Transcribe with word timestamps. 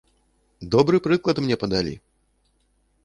Добры 0.75 0.99
прыклад 1.07 1.43
мне 1.43 1.55
падалі. 1.65 1.93